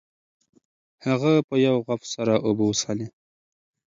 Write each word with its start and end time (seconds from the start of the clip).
هغه 1.05 1.33
په 1.47 1.55
یو 1.65 1.75
غوپ 1.85 2.01
سره 2.13 2.33
اوبه 2.45 2.63
وڅښلې. 2.67 3.07